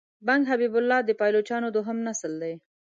بنګ 0.27 0.41
حبیب 0.51 0.73
الله 0.79 0.99
د 1.03 1.09
پایلوچانو 1.19 1.67
دوهم 1.75 1.97
نسل 2.07 2.33
دی. 2.41 2.53